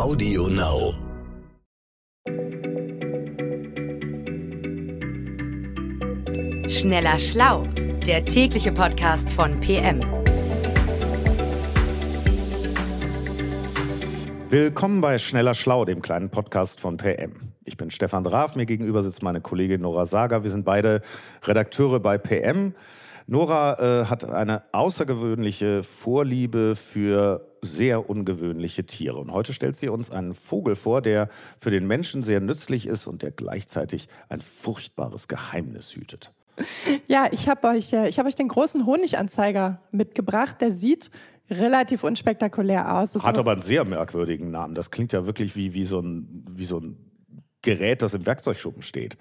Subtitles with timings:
[0.00, 0.94] Audio Now.
[6.70, 7.64] Schneller Schlau,
[8.06, 10.00] der tägliche Podcast von PM.
[14.48, 17.52] Willkommen bei Schneller Schlau, dem kleinen Podcast von PM.
[17.66, 20.42] Ich bin Stefan Draf, mir gegenüber sitzt meine Kollegin Nora Sager.
[20.42, 21.02] Wir sind beide
[21.44, 22.74] Redakteure bei PM.
[23.30, 29.18] Nora äh, hat eine außergewöhnliche Vorliebe für sehr ungewöhnliche Tiere.
[29.18, 31.28] Und heute stellt sie uns einen Vogel vor, der
[31.60, 36.32] für den Menschen sehr nützlich ist und der gleichzeitig ein furchtbares Geheimnis hütet.
[37.06, 40.60] Ja, ich habe euch, äh, ich hab euch den großen Honiganzeiger mitgebracht.
[40.60, 41.08] Der sieht
[41.48, 43.12] relativ unspektakulär aus.
[43.12, 44.74] Das Hat aber einen sehr merkwürdigen Namen.
[44.74, 46.96] Das klingt ja wirklich wie, wie, so ein, wie so ein
[47.62, 49.16] Gerät, das im Werkzeugschuppen steht.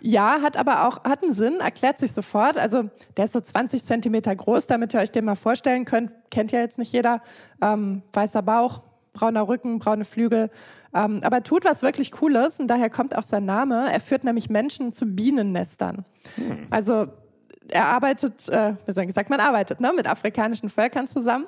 [0.00, 2.58] Ja, hat aber auch hat einen Sinn, erklärt sich sofort.
[2.58, 6.12] Also der ist so 20 Zentimeter groß, damit ihr euch den mal vorstellen könnt.
[6.30, 7.22] Kennt ja jetzt nicht jeder.
[7.62, 8.82] Ähm, weißer Bauch,
[9.12, 10.50] brauner Rücken, braune Flügel.
[10.94, 13.92] Ähm, aber tut was wirklich Cooles und daher kommt auch sein Name.
[13.92, 16.04] Er führt nämlich Menschen zu Bienennestern.
[16.36, 16.66] Hm.
[16.70, 17.08] Also
[17.70, 21.46] er arbeitet, äh, wie soll ich gesagt, man arbeitet ne, mit afrikanischen Völkern zusammen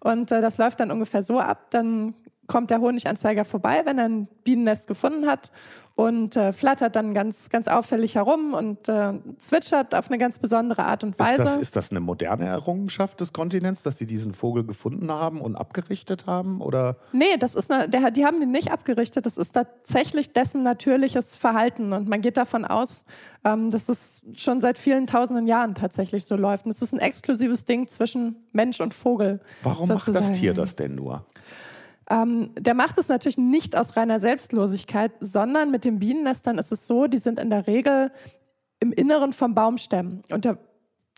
[0.00, 1.70] und äh, das läuft dann ungefähr so ab.
[1.70, 2.14] Dann
[2.50, 5.52] kommt der Honiganzeiger vorbei, wenn er ein Bienennest gefunden hat
[5.94, 10.82] und äh, flattert dann ganz, ganz auffällig herum und äh, zwitschert auf eine ganz besondere
[10.84, 11.42] Art und Weise.
[11.42, 15.40] Ist das, ist das eine moderne Errungenschaft des Kontinents, dass sie diesen Vogel gefunden haben
[15.40, 16.60] und abgerichtet haben?
[16.60, 16.96] Oder?
[17.12, 19.26] Nee, das ist eine, der, die haben ihn nicht abgerichtet.
[19.26, 21.92] Das ist tatsächlich dessen natürliches Verhalten.
[21.92, 23.04] Und man geht davon aus,
[23.44, 26.64] ähm, dass es schon seit vielen tausenden Jahren tatsächlich so läuft.
[26.64, 29.38] Und es ist ein exklusives Ding zwischen Mensch und Vogel.
[29.62, 30.14] Warum sozusagen.
[30.14, 31.24] macht das Tier das denn nur?
[32.10, 36.86] Ähm, der macht es natürlich nicht aus reiner Selbstlosigkeit, sondern mit den Bienennestern ist es
[36.86, 38.10] so, die sind in der Regel
[38.80, 40.58] im Inneren vom Baumstämmen und der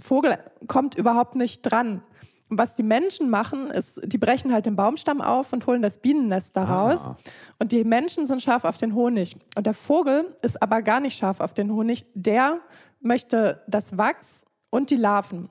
[0.01, 2.03] Vogel kommt überhaupt nicht dran.
[2.51, 5.99] Und was die Menschen machen, ist, die brechen halt den Baumstamm auf und holen das
[5.99, 7.07] Bienennest daraus.
[7.07, 7.17] Ah.
[7.59, 9.37] Und die Menschen sind scharf auf den Honig.
[9.57, 12.05] Und der Vogel ist aber gar nicht scharf auf den Honig.
[12.13, 12.61] Der
[13.01, 15.49] möchte das Wachs und die Larven.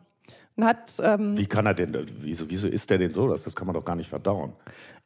[0.64, 3.28] Hat, ähm, Wie kann er denn, wieso, wieso ist der denn so?
[3.28, 4.54] Das, das kann man doch gar nicht verdauen.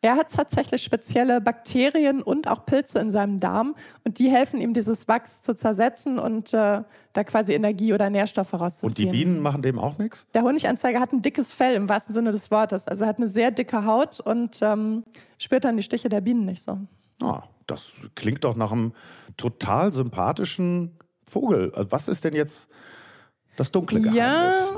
[0.01, 4.73] Er hat tatsächlich spezielle Bakterien und auch Pilze in seinem Darm und die helfen ihm,
[4.73, 6.83] dieses Wachs zu zersetzen und äh,
[7.13, 8.89] da quasi Energie oder Nährstoffe rauszuziehen.
[8.89, 10.27] Und die Bienen machen dem auch nichts?
[10.33, 12.87] Der Honiganzeiger hat ein dickes Fell im wahrsten Sinne des Wortes.
[12.87, 15.03] Also er hat eine sehr dicke Haut und ähm,
[15.37, 16.77] spürt dann die Stiche der Bienen nicht so.
[17.21, 18.93] Ah, das klingt doch nach einem
[19.37, 21.71] total sympathischen Vogel.
[21.75, 22.69] Was ist denn jetzt
[23.55, 24.71] das dunkle Geheimnis.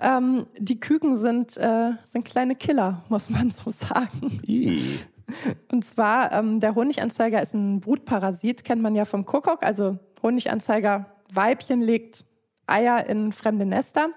[0.00, 4.40] Ja, ähm, die Küken sind, äh, sind kleine Killer, muss man so sagen.
[4.46, 4.82] I.
[5.70, 9.62] Und zwar, ähm, der Honiganzeiger ist ein Brutparasit, kennt man ja vom Kuckuck.
[9.62, 12.24] Also Honiganzeiger, Weibchen legt
[12.66, 14.08] Eier in fremde Nester.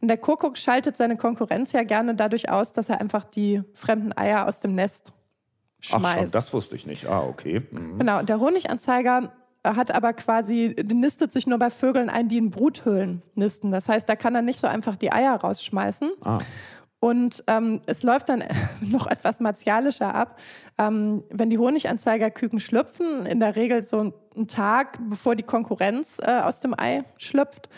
[0.00, 4.16] Und der Kuckuck schaltet seine Konkurrenz ja gerne dadurch aus, dass er einfach die fremden
[4.16, 5.12] Eier aus dem Nest
[5.80, 6.04] schmeißt.
[6.04, 7.06] Ach schon, das wusste ich nicht.
[7.06, 7.62] Ah, okay.
[7.70, 7.98] Mhm.
[7.98, 9.32] Genau, der Honiganzeiger
[9.64, 13.70] hat aber quasi, nistet sich nur bei Vögeln ein, die in Bruthöhlen nisten.
[13.70, 16.10] Das heißt, da kann er nicht so einfach die Eier rausschmeißen.
[16.24, 16.40] Ah.
[16.98, 18.44] Und ähm, es läuft dann
[18.80, 20.38] noch etwas martialischer ab.
[20.78, 26.40] Ähm, wenn die Honiganzeigerküken schlüpfen, in der Regel so einen Tag, bevor die Konkurrenz äh,
[26.40, 27.68] aus dem Ei schlüpft,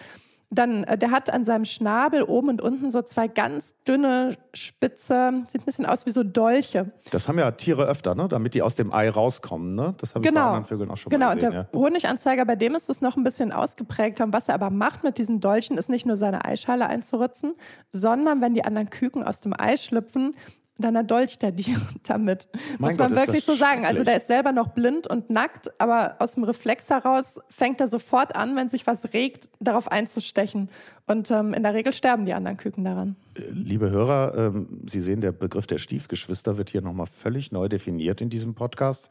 [0.54, 5.44] dann, äh, der hat an seinem Schnabel oben und unten so zwei ganz dünne, spitze,
[5.48, 6.92] sieht ein bisschen aus wie so Dolche.
[7.10, 8.28] Das haben ja Tiere öfter, ne?
[8.28, 9.74] damit die aus dem Ei rauskommen.
[9.74, 9.94] Ne?
[9.98, 10.40] Das habe ich genau.
[10.40, 11.26] bei anderen Vögeln auch schon genau.
[11.26, 11.50] mal gesehen.
[11.50, 11.78] Genau, der ja.
[11.78, 14.20] Honiganzeiger, bei dem ist es noch ein bisschen ausgeprägt.
[14.26, 17.54] Was er aber macht mit diesen Dolchen, ist nicht nur seine Eischale einzuritzen,
[17.90, 20.34] sondern wenn die anderen Küken aus dem Ei schlüpfen,
[20.78, 22.48] dann erdolcht er die damit.
[22.78, 23.86] Mein Muss man Gott, wirklich so sagen.
[23.86, 27.88] Also der ist selber noch blind und nackt, aber aus dem Reflex heraus fängt er
[27.88, 30.68] sofort an, wenn sich was regt, darauf einzustechen.
[31.06, 33.16] Und ähm, in der Regel sterben die anderen Küken daran.
[33.50, 38.20] Liebe Hörer, ähm, Sie sehen, der Begriff der Stiefgeschwister wird hier nochmal völlig neu definiert
[38.20, 39.10] in diesem Podcast.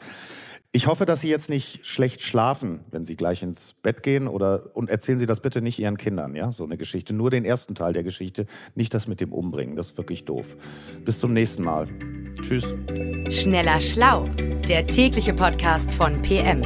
[0.75, 4.75] Ich hoffe, dass Sie jetzt nicht schlecht schlafen, wenn Sie gleich ins Bett gehen oder
[4.75, 7.13] und erzählen Sie das bitte nicht Ihren Kindern, ja, so eine Geschichte.
[7.13, 9.75] Nur den ersten Teil der Geschichte, nicht das mit dem Umbringen.
[9.75, 10.57] Das ist wirklich doof.
[11.05, 11.87] Bis zum nächsten Mal.
[12.41, 12.73] Tschüss.
[13.29, 14.25] Schneller Schlau,
[14.67, 16.63] der tägliche Podcast von PM.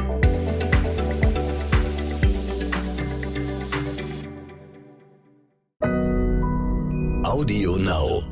[7.38, 8.27] Audio Now.